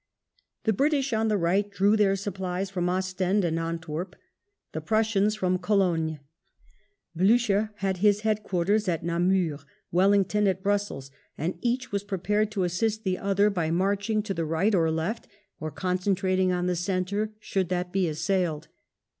The 0.63 0.73
British, 0.73 1.13
on 1.13 1.27
the 1.27 1.37
right, 1.37 1.69
drew 1.69 1.95
their 1.95 2.15
supplies 2.15 2.71
from 2.71 2.89
Ostend 2.89 3.45
and 3.45 3.59
Antwerp, 3.59 4.15
the 4.71 4.81
Prussians 4.81 5.35
from 5.35 5.59
Cologne, 5.59 6.19
Blucher 7.15 7.69
had 7.75 7.97
his 7.97 8.21
head 8.21 8.41
quarters 8.41 8.87
at 8.87 9.03
Namur, 9.05 9.59
Wellington 9.91 10.47
at 10.47 10.63
Brussels; 10.63 11.11
and 11.37 11.59
each 11.61 11.91
was 11.91 12.03
prepared 12.03 12.49
to 12.49 12.63
assist 12.63 13.03
the 13.03 13.19
other 13.19 13.51
by 13.51 13.69
marching 13.69 14.23
to 14.23 14.33
the 14.33 14.43
right 14.43 14.73
or 14.73 14.89
left, 14.89 15.27
or 15.59 15.69
concen 15.71 16.15
trating 16.15 16.49
on 16.51 16.65
the 16.65 16.75
centre, 16.75 17.33
should 17.39 17.69
that 17.69 17.91
be 17.93 18.07
assailed. 18.07 18.69